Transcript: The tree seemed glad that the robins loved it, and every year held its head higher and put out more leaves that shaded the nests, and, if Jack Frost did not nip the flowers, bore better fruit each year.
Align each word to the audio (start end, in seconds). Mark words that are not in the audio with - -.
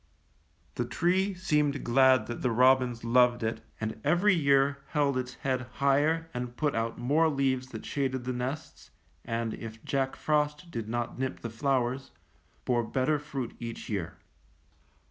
The 0.73 0.85
tree 0.85 1.35
seemed 1.35 1.83
glad 1.83 2.25
that 2.25 2.41
the 2.41 2.49
robins 2.49 3.03
loved 3.03 3.43
it, 3.43 3.61
and 3.79 4.01
every 4.03 4.33
year 4.33 4.79
held 4.87 5.15
its 5.15 5.35
head 5.35 5.67
higher 5.73 6.27
and 6.33 6.57
put 6.57 6.73
out 6.73 6.97
more 6.97 7.29
leaves 7.29 7.67
that 7.67 7.85
shaded 7.85 8.23
the 8.23 8.33
nests, 8.33 8.89
and, 9.23 9.53
if 9.53 9.85
Jack 9.85 10.15
Frost 10.15 10.71
did 10.71 10.89
not 10.89 11.19
nip 11.19 11.41
the 11.41 11.51
flowers, 11.51 12.09
bore 12.65 12.83
better 12.83 13.19
fruit 13.19 13.55
each 13.59 13.89
year. 13.89 14.17